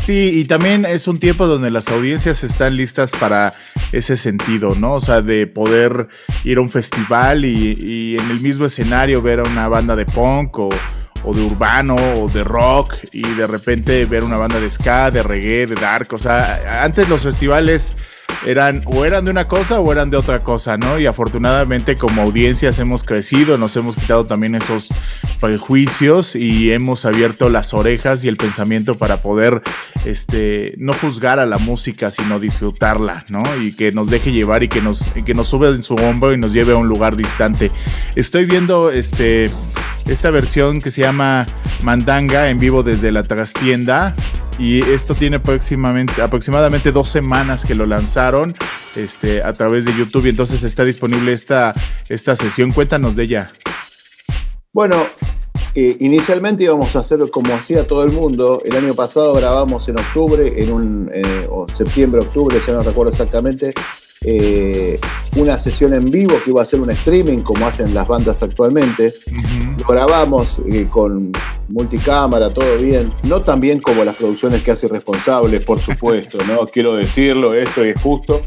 Sí, 0.00 0.32
y 0.40 0.44
también 0.46 0.86
es 0.86 1.06
un 1.06 1.18
tiempo 1.18 1.46
donde 1.46 1.70
las 1.70 1.88
audiencias 1.88 2.42
están 2.44 2.76
listas 2.76 3.10
para 3.20 3.52
ese 3.92 4.16
sentido, 4.16 4.74
¿no? 4.78 4.94
O 4.94 5.00
sea, 5.00 5.22
de 5.22 5.46
poder 5.46 6.08
ir 6.44 6.58
a 6.58 6.60
un 6.60 6.70
festival 6.70 7.44
y, 7.44 7.76
y 7.78 8.18
en 8.18 8.30
el 8.30 8.40
mismo 8.40 8.66
escenario 8.66 9.22
ver 9.22 9.40
a 9.40 9.44
una 9.44 9.68
banda 9.68 9.96
de 9.96 10.06
punk 10.06 10.58
o 10.58 10.68
o 11.24 11.34
de 11.34 11.42
urbano 11.42 11.96
o 11.96 12.28
de 12.28 12.44
rock 12.44 12.94
y 13.12 13.22
de 13.22 13.46
repente 13.46 14.04
ver 14.06 14.22
una 14.22 14.36
banda 14.36 14.60
de 14.60 14.70
ska, 14.70 15.10
de 15.10 15.22
reggae, 15.22 15.66
de 15.66 15.74
dark. 15.74 16.12
O 16.12 16.18
sea, 16.18 16.82
antes 16.84 17.08
los 17.08 17.22
festivales 17.22 17.94
eran 18.46 18.82
o 18.84 19.04
eran 19.04 19.24
de 19.24 19.30
una 19.30 19.48
cosa 19.48 19.80
o 19.80 19.92
eran 19.92 20.10
de 20.10 20.16
otra 20.16 20.42
cosa, 20.42 20.76
¿no? 20.76 20.98
Y 20.98 21.06
afortunadamente 21.06 21.96
como 21.96 22.22
audiencias 22.22 22.78
hemos 22.78 23.02
crecido, 23.02 23.58
nos 23.58 23.76
hemos 23.76 23.96
quitado 23.96 24.26
también 24.26 24.54
esos 24.54 24.88
prejuicios 25.40 26.34
y 26.34 26.72
hemos 26.72 27.04
abierto 27.04 27.48
las 27.48 27.74
orejas 27.74 28.24
y 28.24 28.28
el 28.28 28.36
pensamiento 28.36 28.96
para 28.96 29.22
poder 29.22 29.62
este 30.04 30.74
no 30.78 30.92
juzgar 30.92 31.38
a 31.38 31.46
la 31.46 31.58
música, 31.58 32.10
sino 32.10 32.38
disfrutarla, 32.38 33.24
¿no? 33.28 33.42
Y 33.60 33.74
que 33.74 33.92
nos 33.92 34.10
deje 34.10 34.32
llevar 34.32 34.62
y 34.62 34.68
que 34.68 34.80
nos 34.80 35.10
que 35.10 35.34
nos 35.34 35.48
sube 35.48 35.68
en 35.68 35.82
su 35.82 35.94
hombro 35.94 36.32
y 36.32 36.38
nos 36.38 36.52
lleve 36.52 36.72
a 36.72 36.76
un 36.76 36.88
lugar 36.88 37.16
distante. 37.16 37.70
Estoy 38.14 38.46
viendo 38.46 38.90
este 38.90 39.50
esta 40.06 40.30
versión 40.30 40.80
que 40.80 40.90
se 40.90 41.02
llama 41.02 41.46
Mandanga 41.82 42.48
en 42.48 42.58
vivo 42.58 42.82
desde 42.82 43.12
la 43.12 43.24
trastienda. 43.24 44.14
Y 44.58 44.80
esto 44.80 45.14
tiene 45.14 45.36
aproximadamente 45.36 46.90
dos 46.90 47.08
semanas 47.08 47.64
que 47.64 47.76
lo 47.76 47.86
lanzaron 47.86 48.54
este, 48.96 49.42
a 49.42 49.52
través 49.52 49.84
de 49.84 49.92
YouTube 49.96 50.26
y 50.26 50.30
entonces 50.30 50.64
está 50.64 50.84
disponible 50.84 51.32
esta, 51.32 51.72
esta 52.08 52.34
sesión. 52.34 52.72
Cuéntanos 52.72 53.14
de 53.14 53.22
ella. 53.22 53.52
Bueno, 54.72 54.96
eh, 55.76 55.96
inicialmente 56.00 56.64
íbamos 56.64 56.96
a 56.96 57.00
hacer 57.00 57.20
como 57.30 57.54
hacía 57.54 57.86
todo 57.86 58.02
el 58.02 58.12
mundo. 58.12 58.60
El 58.64 58.76
año 58.76 58.94
pasado 58.94 59.32
grabamos 59.34 59.88
en 59.88 59.98
octubre, 59.98 60.52
en 60.56 60.72
un, 60.72 61.10
eh, 61.14 61.46
o 61.48 61.66
septiembre, 61.72 62.20
octubre, 62.20 62.58
ya 62.66 62.72
no 62.72 62.80
recuerdo 62.80 63.12
exactamente, 63.12 63.72
eh, 64.22 64.98
una 65.36 65.56
sesión 65.58 65.94
en 65.94 66.10
vivo 66.10 66.34
que 66.44 66.50
iba 66.50 66.62
a 66.62 66.66
ser 66.66 66.80
un 66.80 66.90
streaming 66.90 67.38
como 67.38 67.66
hacen 67.66 67.94
las 67.94 68.08
bandas 68.08 68.42
actualmente. 68.42 69.14
Lo 69.78 69.86
grabamos 69.86 70.58
eh, 70.70 70.86
con 70.90 71.30
multicámara, 71.68 72.52
todo 72.52 72.78
bien. 72.78 73.12
No 73.24 73.42
tan 73.42 73.60
bien 73.60 73.80
como 73.80 74.04
las 74.04 74.16
producciones 74.16 74.62
que 74.62 74.70
hace 74.70 74.86
Irresponsable, 74.86 75.60
por 75.60 75.78
supuesto, 75.78 76.38
¿no? 76.46 76.66
Quiero 76.72 76.96
decirlo, 76.96 77.54
esto 77.54 77.82
es 77.82 78.00
justo. 78.00 78.42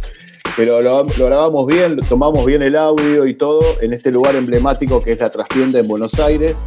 Pero 0.57 0.81
lo, 0.81 1.05
grabamos 1.05 1.65
bien, 1.65 1.97
tomamos 2.09 2.45
bien 2.45 2.61
el 2.61 2.75
audio 2.75 3.25
y 3.25 3.35
todo 3.35 3.61
en 3.81 3.93
este 3.93 4.11
lugar 4.11 4.35
emblemático 4.35 5.01
que 5.01 5.13
es 5.13 5.19
la 5.19 5.29
Trastienda 5.29 5.79
en 5.79 5.87
Buenos 5.87 6.19
Aires. 6.19 6.63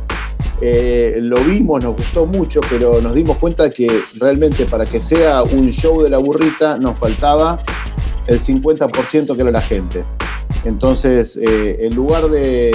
Eh, 0.60 1.16
lo 1.20 1.36
vimos, 1.40 1.82
nos 1.82 1.96
gustó 1.96 2.24
mucho, 2.24 2.60
pero 2.70 3.00
nos 3.02 3.14
dimos 3.14 3.36
cuenta 3.36 3.68
que 3.68 3.86
realmente 4.18 4.64
para 4.64 4.86
que 4.86 5.00
sea 5.00 5.42
un 5.42 5.70
show 5.70 6.02
de 6.02 6.08
la 6.08 6.18
burrita 6.18 6.78
nos 6.78 6.98
faltaba 6.98 7.58
el 8.26 8.40
50% 8.40 9.34
que 9.36 9.42
era 9.42 9.50
la 9.50 9.60
gente. 9.60 10.04
Entonces, 10.64 11.36
eh, 11.36 11.76
en 11.80 11.94
lugar 11.94 12.28
de, 12.30 12.72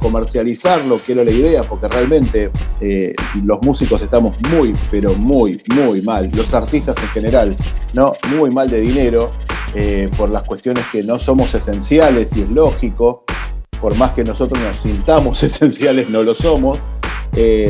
comercializarlo, 0.00 1.00
que 1.04 1.12
era 1.12 1.24
la 1.24 1.30
idea, 1.30 1.62
porque 1.62 1.88
realmente 1.88 2.50
eh, 2.80 3.14
los 3.44 3.62
músicos 3.62 4.02
estamos 4.02 4.36
muy, 4.50 4.74
pero 4.90 5.14
muy, 5.14 5.62
muy 5.74 6.02
mal, 6.02 6.30
los 6.34 6.52
artistas 6.52 6.96
en 7.02 7.08
general, 7.10 7.56
¿no? 7.92 8.14
Muy 8.36 8.50
mal 8.50 8.68
de 8.68 8.80
dinero, 8.80 9.30
eh, 9.74 10.10
por 10.16 10.30
las 10.30 10.42
cuestiones 10.42 10.84
que 10.90 11.04
no 11.04 11.18
somos 11.18 11.54
esenciales 11.54 12.36
y 12.36 12.42
es 12.42 12.50
lógico, 12.50 13.24
por 13.80 13.96
más 13.96 14.12
que 14.12 14.24
nosotros 14.24 14.60
nos 14.60 14.76
sintamos 14.82 15.42
esenciales, 15.42 16.10
no 16.10 16.22
lo 16.22 16.34
somos. 16.34 16.78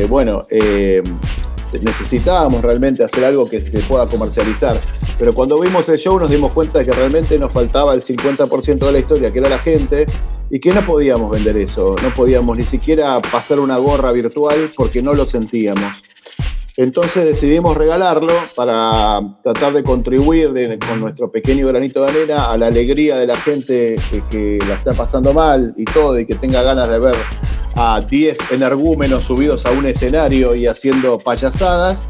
bueno, 0.09 0.47
necesitábamos 1.79 2.61
realmente 2.61 3.03
hacer 3.03 3.25
algo 3.25 3.49
que 3.49 3.61
se 3.61 3.79
pueda 3.79 4.07
comercializar. 4.07 4.79
Pero 5.17 5.33
cuando 5.33 5.59
vimos 5.59 5.87
el 5.89 5.97
show 5.97 6.19
nos 6.19 6.31
dimos 6.31 6.51
cuenta 6.51 6.79
de 6.79 6.85
que 6.85 6.91
realmente 6.91 7.37
nos 7.37 7.51
faltaba 7.51 7.93
el 7.93 8.01
50% 8.01 8.79
de 8.79 8.91
la 8.91 8.99
historia, 8.99 9.31
que 9.31 9.39
era 9.39 9.49
la 9.49 9.59
gente, 9.59 10.05
y 10.49 10.59
que 10.59 10.71
no 10.73 10.81
podíamos 10.81 11.31
vender 11.31 11.55
eso, 11.55 11.95
no 12.03 12.09
podíamos 12.09 12.57
ni 12.57 12.63
siquiera 12.63 13.21
pasar 13.21 13.59
una 13.59 13.77
gorra 13.77 14.11
virtual 14.11 14.69
porque 14.75 15.01
no 15.01 15.13
lo 15.13 15.25
sentíamos. 15.25 16.03
Entonces 16.77 17.25
decidimos 17.25 17.75
regalarlo 17.77 18.33
para 18.55 19.19
tratar 19.43 19.73
de 19.73 19.83
contribuir 19.83 20.49
con 20.87 20.99
nuestro 20.99 21.31
pequeño 21.31 21.67
granito 21.67 22.01
de 22.03 22.11
arena 22.11 22.51
a 22.51 22.57
la 22.57 22.67
alegría 22.67 23.17
de 23.17 23.27
la 23.27 23.35
gente 23.35 23.97
que 24.29 24.57
la 24.67 24.75
está 24.75 24.91
pasando 24.91 25.33
mal 25.33 25.73
y 25.77 25.85
todo, 25.85 26.17
y 26.19 26.25
que 26.25 26.35
tenga 26.35 26.63
ganas 26.63 26.89
de 26.89 26.99
ver 26.99 27.15
a 27.75 28.01
10 28.01 28.51
energúmenos 28.51 29.23
subidos 29.23 29.65
a 29.65 29.71
un 29.71 29.85
escenario 29.85 30.55
y 30.55 30.67
haciendo 30.67 31.17
payasadas. 31.17 32.07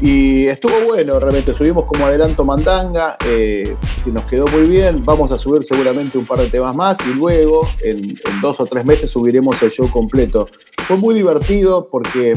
Y 0.00 0.46
estuvo 0.46 0.74
bueno, 0.86 1.18
realmente 1.20 1.54
subimos 1.54 1.84
como 1.84 2.04
adelanto 2.04 2.44
Mandanga, 2.44 3.16
eh, 3.26 3.76
que 4.04 4.10
nos 4.10 4.24
quedó 4.26 4.46
muy 4.48 4.68
bien. 4.68 5.04
Vamos 5.04 5.30
a 5.30 5.38
subir 5.38 5.64
seguramente 5.64 6.18
un 6.18 6.26
par 6.26 6.40
de 6.40 6.50
temas 6.50 6.74
más 6.74 6.98
y 7.06 7.14
luego, 7.14 7.66
en, 7.82 8.18
dos 8.42 8.60
o 8.60 8.66
tres 8.66 8.84
meses, 8.84 9.10
subiremos 9.10 9.62
el 9.62 9.70
show 9.70 9.88
completo. 9.88 10.48
Fue 10.78 10.96
muy 10.96 11.14
divertido 11.14 11.88
porque 11.90 12.34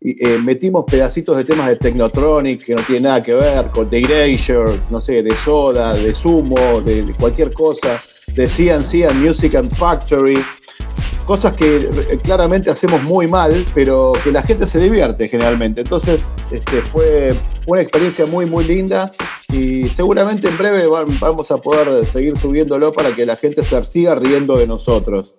eh, 0.00 0.38
metimos 0.44 0.86
pedacitos 0.86 1.36
de 1.36 1.44
temas 1.44 1.68
de 1.68 1.76
Technotronic 1.76 2.64
que 2.64 2.74
no 2.74 2.82
tiene 2.82 3.02
nada 3.02 3.22
que 3.22 3.34
ver 3.34 3.66
con 3.66 3.90
The 3.90 4.00
Erasure, 4.00 4.72
no 4.90 5.00
sé, 5.00 5.22
de 5.22 5.32
Soda, 5.32 5.94
de 5.94 6.14
Sumo, 6.14 6.80
de, 6.80 7.14
cualquier 7.20 7.52
cosa, 7.52 8.00
de 8.28 8.46
CNC 8.46 9.08
and 9.08 9.24
Music 9.24 9.54
and 9.54 9.72
Factory 9.74 10.38
cosas 11.28 11.52
que 11.52 11.76
eh, 11.76 12.18
claramente 12.24 12.70
hacemos 12.70 13.02
muy 13.02 13.26
mal, 13.26 13.66
pero 13.74 14.14
que 14.24 14.32
la 14.32 14.42
gente 14.42 14.66
se 14.66 14.80
divierte 14.80 15.28
generalmente. 15.28 15.82
Entonces, 15.82 16.26
este, 16.50 16.80
fue 16.80 17.34
una 17.66 17.82
experiencia 17.82 18.24
muy, 18.24 18.46
muy 18.46 18.64
linda 18.64 19.12
y 19.52 19.84
seguramente 19.84 20.48
en 20.48 20.56
breve 20.56 20.86
vamos 21.20 21.50
a 21.50 21.58
poder 21.58 22.06
seguir 22.06 22.38
subiéndolo 22.38 22.94
para 22.94 23.10
que 23.10 23.26
la 23.26 23.36
gente 23.36 23.62
se 23.62 23.84
siga 23.84 24.14
riendo 24.14 24.56
de 24.56 24.66
nosotros. 24.66 25.34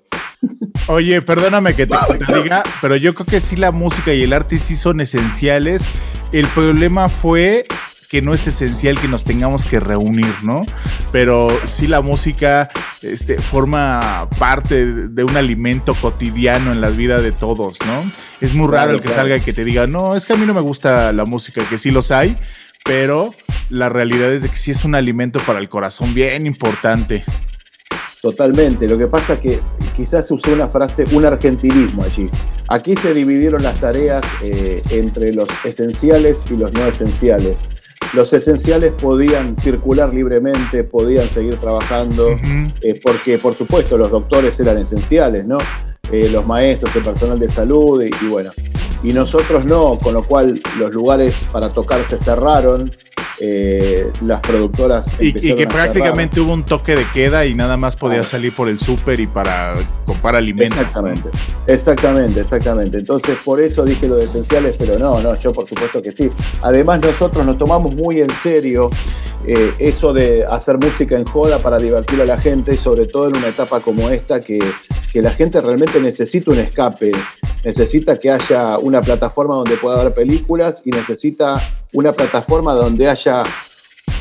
Oye, 0.88 1.24
perdóname 1.24 1.76
que 1.76 1.88
te, 1.88 1.96
diga, 2.36 2.62
pero 2.84 2.96
yo 2.96 3.16
creo 3.16 3.26
que 3.26 3.42
sí 3.42 3.56
la 3.56 3.72
música 3.72 4.14
y 4.14 4.22
el 4.22 4.34
arte 4.34 4.60
sí 4.60 4.76
son 4.76 5.02
esenciales. 5.02 5.86
El 6.32 6.46
problema 6.50 7.10
fue 7.10 7.66
que 8.12 8.22
no 8.22 8.36
es 8.36 8.46
esencial 8.46 9.00
que 9.00 9.08
nos 9.08 9.24
tengamos 9.24 9.66
que 9.66 9.80
reunir, 9.80 10.34
¿no? 10.44 10.66
Pero 11.12 11.50
sí 11.66 11.88
la 11.88 12.02
música 12.02 12.70
este, 13.02 13.40
forma 13.40 14.28
parte 14.38 14.86
de 14.86 15.24
un 15.24 15.38
alimento 15.38 15.96
cotidiano 15.96 16.72
en 16.72 16.82
la 16.82 16.90
vida 16.90 17.22
de 17.22 17.32
todos, 17.32 17.78
¿no? 17.86 18.12
Es 18.42 18.54
muy 18.54 18.68
raro 18.68 18.92
el 18.92 19.02
que 19.02 19.10
salga 19.10 19.38
y 19.38 19.42
que 19.42 19.54
te 19.54 19.64
diga, 19.64 19.88
no, 19.88 20.16
es 20.16 20.26
que 20.26 20.34
a 20.34 20.36
mí 20.36 20.46
no 20.46 20.54
me 20.54 20.62
gusta 20.62 21.12
la 21.14 21.26
música, 21.26 21.62
que 21.70 21.78
sí 21.78 21.92
los 21.92 22.12
hay, 22.12 22.38
pero 22.84 23.34
la 23.70 23.90
realidad 23.90 24.32
es 24.32 24.44
de 24.44 24.50
que 24.50 24.58
sí 24.58 24.72
es 24.72 24.84
un 24.84 24.96
alimento 24.96 25.40
para 25.46 25.60
el 25.60 25.70
corazón 25.70 26.14
bien 26.14 26.46
importante. 26.46 27.24
Totalmente. 28.22 28.88
Lo 28.88 28.98
que 28.98 29.08
pasa 29.08 29.34
es 29.34 29.40
que 29.40 29.60
quizás 29.96 30.28
se 30.28 30.34
usó 30.34 30.52
una 30.52 30.68
frase, 30.68 31.06
un 31.14 31.26
argentinismo 31.26 32.04
allí. 32.04 32.30
Aquí 32.68 32.96
se 32.96 33.14
dividieron 33.14 33.64
las 33.64 33.80
tareas 33.80 34.24
eh, 34.44 34.82
entre 34.92 35.32
los 35.34 35.48
esenciales 35.64 36.44
y 36.50 36.58
los 36.58 36.74
no 36.74 36.86
esenciales 36.86 37.60
los 38.14 38.34
esenciales 38.34 38.94
podían 38.94 39.56
circular 39.56 40.14
libremente, 40.14 40.84
podían 40.84 41.30
seguir 41.30 41.58
trabajando, 41.58 42.40
eh, 42.82 43.00
porque 43.04 43.38
por 43.38 43.56
supuesto 43.56 43.98
los 43.98 44.10
doctores 44.10 44.60
eran 44.60 44.80
esenciales, 44.80 45.46
¿no? 45.46 45.58
Eh, 46.12 46.30
los 46.30 46.46
maestros, 46.46 46.96
el 46.96 47.04
personal 47.04 47.40
de 47.40 47.50
salud 47.50 48.04
y, 48.04 48.28
bueno. 48.28 48.52
Y 49.04 49.14
nosotros 49.14 49.66
no, 49.66 49.98
con 50.00 50.14
lo 50.14 50.24
cual 50.24 50.62
los 50.78 50.92
lugares 50.92 51.48
para 51.52 51.72
tocar 51.72 52.02
se 52.04 52.18
cerraron, 52.18 52.92
eh, 53.40 54.12
las 54.22 54.42
productoras. 54.42 55.22
Y, 55.22 55.34
que 55.34 55.68
prácticamente 55.68 56.42
hubo 56.42 56.54
un 56.54 56.64
toque 56.64 56.96
de 56.96 57.06
queda 57.14 57.46
y 57.46 57.56
nada 57.56 57.78
más 57.78 57.96
podía 57.96 58.24
salir 58.24 58.54
por 58.54 58.68
el 58.68 58.80
súper 58.80 59.20
y 59.20 59.28
para 59.28 59.74
comprar 60.06 60.36
alimentos. 60.36 60.78
Exactamente, 60.78 61.30
exactamente, 61.68 62.42
exactamente. 62.42 62.98
Entonces 62.98 63.38
por 63.44 63.62
eso 63.62 63.86
dije 63.86 64.08
lo 64.08 64.16
de 64.16 64.26
esenciales, 64.26 64.76
pero 64.78 65.00
no, 65.00 65.22
no, 65.22 65.40
yo 65.40 65.54
por 65.54 65.68
supuesto 65.68 66.02
que 66.02 66.12
sí. 66.12 66.30
Además 66.62 67.00
nosotros 67.02 67.46
nos 67.46 67.58
tomamos 67.58 67.96
muy 67.96 68.20
en 68.20 68.30
serio 68.30 68.90
eh, 69.46 69.74
eso 69.80 70.12
de 70.12 70.46
hacer 70.46 70.78
música 70.78 71.16
en 71.16 71.26
joda 71.26 71.60
para 71.60 71.78
divertir 71.78 72.22
a 72.22 72.26
la 72.26 72.40
gente, 72.40 72.76
sobre 72.76 73.08
todo 73.08 73.30
en 73.30 73.38
una 73.38 73.48
etapa 73.48 73.80
como 73.80 74.10
esta 74.10 74.42
que, 74.42 74.60
que 75.12 75.22
la 75.22 75.32
gente 75.32 75.60
realmente 75.62 76.00
necesita 76.00 76.52
un 76.52 76.60
escape, 76.60 77.12
necesita 77.64 78.20
que 78.20 78.32
haya 78.32 78.78
una 78.78 79.02
plataforma 79.02 79.56
donde 79.56 79.76
pueda 79.78 80.04
ver 80.04 80.14
películas 80.14 80.82
y 80.86 80.92
necesita 80.92 81.56
una 81.94 82.14
plataforma 82.14 82.74
donde 82.74 83.10
haya 83.10 83.44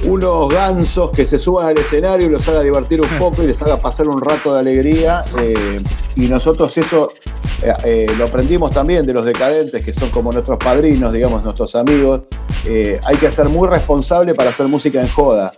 unos 0.04 0.48
gansos 0.48 1.10
que 1.10 1.26
se 1.26 1.38
suban 1.38 1.68
al 1.68 1.78
escenario 1.78 2.26
y 2.26 2.30
los 2.30 2.46
haga 2.48 2.62
divertir 2.62 3.00
un 3.00 3.08
poco 3.18 3.42
y 3.42 3.46
les 3.48 3.60
haga 3.62 3.80
pasar 3.80 4.08
un 4.08 4.20
rato 4.20 4.54
de 4.54 4.60
alegría. 4.60 5.24
Eh, 5.38 5.80
y 6.16 6.26
nosotros 6.26 6.76
eso 6.78 7.12
eh, 7.62 7.72
eh, 7.84 8.06
lo 8.16 8.26
aprendimos 8.26 8.70
también 8.70 9.04
de 9.04 9.12
los 9.12 9.24
decadentes, 9.24 9.84
que 9.84 9.92
son 9.92 10.10
como 10.10 10.32
nuestros 10.32 10.58
padrinos, 10.58 11.12
digamos, 11.12 11.42
nuestros 11.42 11.74
amigos. 11.74 12.22
hay 12.64 13.16
que 13.16 13.30
ser 13.32 13.48
muy 13.48 13.68
responsable 13.68 14.34
para 14.34 14.50
hacer 14.50 14.66
música 14.68 15.00
en 15.00 15.08
joda. 15.08 15.52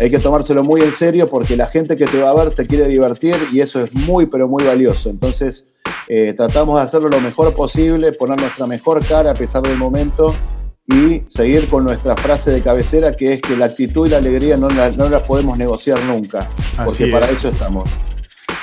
Hay 0.00 0.10
que 0.10 0.18
tomárselo 0.18 0.62
muy 0.62 0.82
en 0.82 0.92
serio 0.92 1.28
porque 1.28 1.56
la 1.56 1.66
gente 1.66 1.96
que 1.96 2.04
te 2.04 2.20
va 2.20 2.30
a 2.30 2.34
ver 2.34 2.52
se 2.52 2.66
quiere 2.66 2.88
divertir 2.88 3.34
y 3.52 3.60
eso 3.60 3.80
es 3.80 3.92
muy, 3.94 4.26
pero 4.26 4.48
muy 4.48 4.64
valioso. 4.64 5.08
Entonces, 5.08 5.66
tratamos 6.36 6.76
de 6.76 6.82
hacerlo 6.82 7.08
lo 7.08 7.20
mejor 7.20 7.54
posible, 7.54 8.12
poner 8.12 8.40
nuestra 8.40 8.66
mejor 8.66 9.04
cara 9.04 9.30
a 9.30 9.34
pesar 9.34 9.62
del 9.62 9.76
momento 9.76 10.34
y 10.88 11.22
seguir 11.28 11.68
con 11.68 11.84
nuestra 11.84 12.16
frase 12.16 12.50
de 12.50 12.62
cabecera 12.62 13.12
que 13.12 13.34
es 13.34 13.42
que 13.42 13.56
la 13.56 13.66
actitud 13.66 14.06
y 14.06 14.10
la 14.10 14.18
alegría 14.18 14.56
no 14.56 14.68
la, 14.68 14.90
no 14.90 15.22
podemos 15.22 15.58
negociar 15.58 15.98
nunca, 16.04 16.48
porque 16.84 17.08
para 17.08 17.28
eso 17.28 17.48
estamos. 17.48 17.88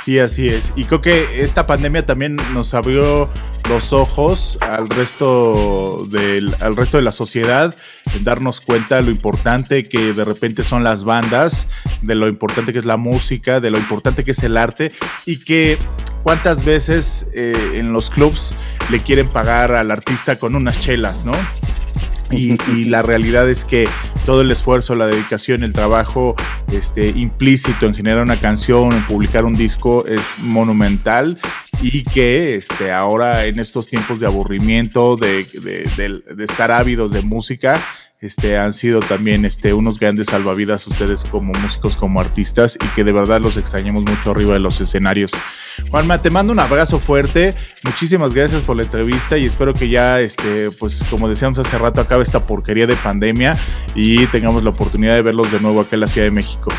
Sí, 0.04 0.20
así 0.20 0.50
es. 0.50 0.74
Y 0.76 0.84
creo 0.84 1.02
que 1.02 1.42
esta 1.42 1.66
pandemia 1.66 2.06
también 2.06 2.36
nos 2.54 2.74
abrió 2.74 3.30
los 3.70 3.94
ojos 3.94 4.58
al 4.60 4.90
resto 4.90 6.06
del, 6.10 6.54
al 6.60 6.76
resto 6.76 6.98
de 6.98 7.04
la 7.04 7.14
sociedad 7.14 7.74
en 8.14 8.26
darnos 8.26 8.60
cuenta 8.60 8.98
de 8.98 9.04
lo 9.04 9.12
importante 9.12 9.88
que 9.88 10.12
de 10.12 10.26
repente 10.26 10.66
son 10.66 10.84
las 10.84 11.06
bandas, 11.06 11.70
de 12.02 12.16
lo 12.16 12.28
importante 12.28 12.74
que 12.74 12.80
es 12.80 12.86
la 12.86 12.98
música, 12.98 13.62
de 13.62 13.72
lo 13.72 13.78
importante 13.78 14.26
que 14.26 14.32
es 14.32 14.44
el 14.44 14.58
arte 14.58 14.92
y 15.26 15.40
que 15.40 15.78
cuántas 16.22 16.66
veces 16.66 17.26
eh, 17.34 17.54
en 17.76 17.94
los 17.94 18.10
clubs 18.10 18.54
le 18.92 19.00
quieren 19.00 19.30
pagar 19.30 19.74
al 19.74 19.90
artista 19.90 20.38
con 20.38 20.54
unas 20.54 20.82
chelas, 20.82 21.24
¿no? 21.24 21.32
Y, 22.32 22.86
la 22.86 23.02
realidad 23.02 23.50
es 23.50 23.64
que 23.66 23.88
todo 24.26 24.42
el 24.42 24.52
esfuerzo, 24.52 24.96
la 24.96 25.06
dedicación, 25.06 25.64
el 25.64 25.74
trabajo 25.74 26.36
este, 26.72 27.10
implícito 27.10 27.86
en 27.86 27.94
generar 27.94 28.24
una 28.24 28.40
canción, 28.40 28.92
en 28.92 29.04
publicar 29.04 29.46
un 29.46 29.54
disco 29.54 30.06
es 30.08 30.36
monumental 30.40 31.38
y 31.82 32.04
que 32.04 32.56
este, 32.56 32.92
ahora 32.92 33.46
en 33.46 33.60
estos 33.60 33.88
tiempos 33.88 34.20
de 34.20 34.28
aburrimiento, 34.28 35.16
de, 35.16 35.46
de 35.56 36.44
estar 36.44 36.72
ávidos 36.72 37.12
de 37.12 37.22
música, 37.22 37.80
este, 38.20 38.58
han 38.58 38.72
sido 38.72 39.00
también 39.02 39.44
este, 39.46 39.74
unos 39.74 40.00
grandes 40.00 40.28
salvavidas 40.28 40.88
ustedes 40.88 41.24
como 41.24 41.54
músicos, 41.54 41.96
como 41.96 42.22
artistas 42.22 42.78
y 42.82 42.88
que 42.96 43.04
de 43.04 43.12
verdad 43.12 43.42
los 43.42 43.58
extrañamos 43.58 44.06
mucho 44.06 44.32
arriba 44.32 44.54
de 44.54 44.60
los 44.60 44.80
escenarios. 44.80 45.32
Juanma, 45.90 46.22
te 46.22 46.30
mando 46.30 46.54
un 46.54 46.60
abrazo 46.60 47.00
fuerte, 47.00 47.56
muchísimas 47.84 48.34
gracias 48.34 48.64
por 48.64 48.78
la 48.78 48.84
entrevista 48.84 49.38
y 49.38 49.46
espero 49.46 49.74
que 49.74 49.90
ya, 49.90 50.22
este, 50.22 50.72
pues 50.72 51.04
como 51.10 51.28
decíamos 51.28 51.60
hace 51.60 51.78
rato, 51.78 52.02
acabe 52.02 52.24
esta 52.24 52.46
porquería 52.48 52.88
de 52.88 52.96
pandemia 52.96 53.58
y 53.94 54.26
tengamos 54.28 54.64
la 54.64 54.70
oportunidad 54.70 55.16
de 55.16 55.22
verlos 55.22 55.52
de 55.52 55.60
nuevo 55.60 55.82
acá 55.82 55.96
en 55.96 56.00
la 56.02 56.08
Ciudad 56.08 56.28
de 56.28 56.32
México. 56.32 56.72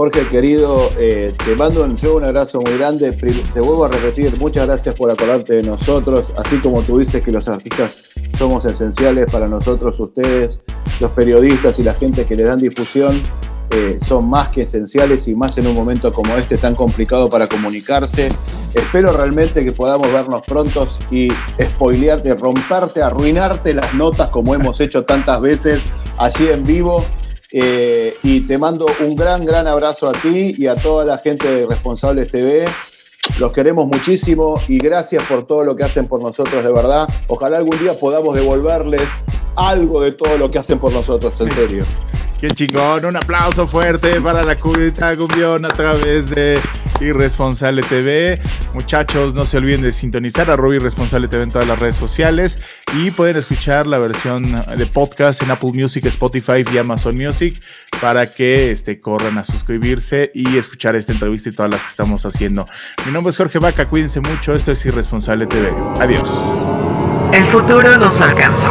Jorge, 0.00 0.26
querido, 0.30 0.88
eh, 0.98 1.34
te 1.44 1.54
mando 1.56 1.84
un, 1.84 1.98
un 2.02 2.24
abrazo 2.24 2.58
muy 2.62 2.78
grande. 2.78 3.12
Te 3.12 3.60
vuelvo 3.60 3.84
a 3.84 3.88
repetir, 3.88 4.34
muchas 4.38 4.66
gracias 4.66 4.94
por 4.94 5.10
acordarte 5.10 5.56
de 5.56 5.62
nosotros, 5.62 6.32
así 6.38 6.56
como 6.56 6.80
tú 6.80 7.00
dices 7.00 7.22
que 7.22 7.30
los 7.30 7.46
artistas 7.48 8.08
somos 8.38 8.64
esenciales 8.64 9.30
para 9.30 9.46
nosotros, 9.46 10.00
ustedes, 10.00 10.62
los 11.00 11.10
periodistas 11.10 11.78
y 11.78 11.82
la 11.82 11.92
gente 11.92 12.24
que 12.24 12.34
les 12.34 12.46
dan 12.46 12.60
difusión, 12.60 13.22
eh, 13.72 13.98
son 14.00 14.30
más 14.30 14.48
que 14.48 14.62
esenciales 14.62 15.28
y 15.28 15.34
más 15.34 15.58
en 15.58 15.66
un 15.66 15.74
momento 15.74 16.10
como 16.14 16.34
este 16.34 16.56
tan 16.56 16.74
complicado 16.74 17.28
para 17.28 17.46
comunicarse. 17.46 18.32
Espero 18.72 19.12
realmente 19.12 19.62
que 19.62 19.72
podamos 19.72 20.10
vernos 20.10 20.40
prontos 20.46 20.98
y 21.10 21.28
spoilearte, 21.62 22.32
romperte, 22.36 23.02
arruinarte 23.02 23.74
las 23.74 23.92
notas 23.92 24.30
como 24.30 24.54
hemos 24.54 24.80
hecho 24.80 25.04
tantas 25.04 25.42
veces 25.42 25.82
allí 26.16 26.48
en 26.48 26.64
vivo. 26.64 27.04
Eh, 27.52 28.16
y 28.22 28.42
te 28.42 28.58
mando 28.58 28.86
un 29.00 29.16
gran, 29.16 29.44
gran 29.44 29.66
abrazo 29.66 30.08
a 30.08 30.12
ti 30.12 30.54
y 30.56 30.66
a 30.66 30.76
toda 30.76 31.04
la 31.04 31.18
gente 31.18 31.50
de 31.50 31.66
Responsables 31.66 32.30
TV. 32.30 32.64
Los 33.38 33.52
queremos 33.52 33.86
muchísimo 33.86 34.54
y 34.68 34.78
gracias 34.78 35.24
por 35.24 35.46
todo 35.46 35.64
lo 35.64 35.76
que 35.76 35.84
hacen 35.84 36.06
por 36.06 36.22
nosotros, 36.22 36.62
de 36.62 36.72
verdad. 36.72 37.08
Ojalá 37.28 37.58
algún 37.58 37.78
día 37.78 37.92
podamos 37.98 38.34
devolverles 38.34 39.02
algo 39.56 40.00
de 40.00 40.12
todo 40.12 40.38
lo 40.38 40.50
que 40.50 40.58
hacen 40.58 40.78
por 40.78 40.92
nosotros, 40.92 41.34
en 41.40 41.50
serio. 41.52 41.84
Qué 42.40 42.48
chingón, 42.48 43.04
un 43.04 43.16
aplauso 43.16 43.66
fuerte 43.66 44.20
para 44.20 44.42
la 44.42 44.56
Cudita 44.56 45.14
Gumbión 45.14 45.66
a 45.66 45.68
través 45.68 46.30
de 46.30 46.58
Irresponsable 47.00 47.82
TV. 47.82 48.40
Muchachos, 48.74 49.34
no 49.34 49.46
se 49.46 49.56
olviden 49.56 49.82
de 49.82 49.92
sintonizar 49.92 50.50
a 50.50 50.56
Robbie 50.56 50.76
Irresponsable 50.76 51.28
TV 51.28 51.44
en 51.44 51.50
todas 51.50 51.66
las 51.66 51.78
redes 51.78 51.96
sociales 51.96 52.58
y 52.94 53.10
pueden 53.10 53.36
escuchar 53.36 53.86
la 53.86 53.98
versión 53.98 54.64
de 54.76 54.86
podcast 54.86 55.42
en 55.42 55.50
Apple 55.50 55.72
Music, 55.72 56.06
Spotify 56.06 56.64
y 56.72 56.78
Amazon 56.78 57.16
Music 57.16 57.60
para 58.00 58.32
que 58.32 58.70
este, 58.70 59.00
corran 59.00 59.38
a 59.38 59.44
suscribirse 59.44 60.30
y 60.34 60.56
escuchar 60.56 60.96
esta 60.96 61.12
entrevista 61.12 61.48
y 61.48 61.52
todas 61.52 61.70
las 61.70 61.82
que 61.82 61.88
estamos 61.88 62.24
haciendo. 62.24 62.66
Mi 63.06 63.12
nombre 63.12 63.30
es 63.30 63.36
Jorge 63.36 63.58
Vaca, 63.58 63.88
cuídense 63.88 64.20
mucho, 64.20 64.54
esto 64.54 64.72
es 64.72 64.84
Irresponsable 64.86 65.46
TV. 65.46 65.72
Adiós. 66.00 66.30
El 67.32 67.44
futuro 67.44 67.96
nos 67.96 68.20
alcanzó. 68.20 68.70